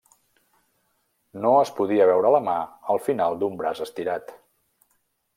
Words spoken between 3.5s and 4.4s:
braç estirat.